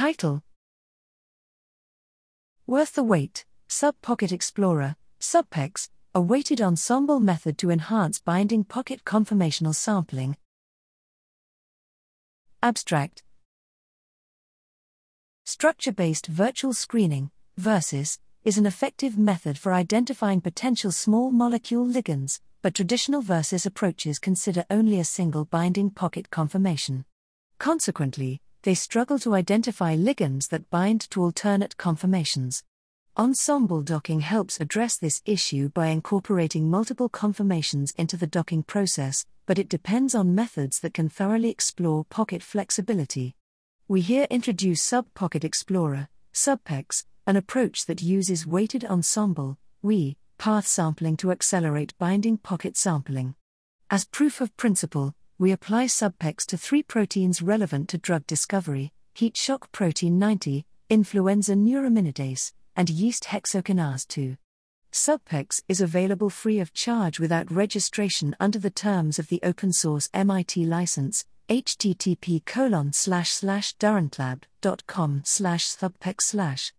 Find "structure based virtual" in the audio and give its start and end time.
15.44-16.72